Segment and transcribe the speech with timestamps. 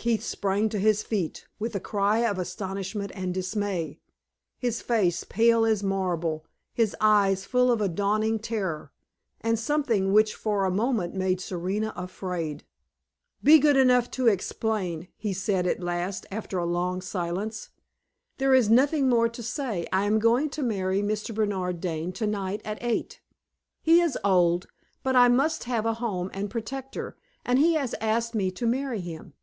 [0.00, 4.00] Keith sprang to his feet, with a cry of astonishment and dismay,
[4.56, 8.92] his face pale as marble, his eyes full of a dawning terror,
[9.42, 12.64] and something which for a moment made Serena afraid.
[13.44, 17.68] "Be good enough to explain," he said, at last, after a long silence.
[18.38, 19.86] "There is nothing more to say.
[19.92, 21.34] I am going to marry Mr.
[21.34, 23.20] Bernard Dane tonight at eight.
[23.82, 24.66] He is old,
[25.02, 29.02] but I must have a home and protector, and he has asked me to marry
[29.02, 29.34] him.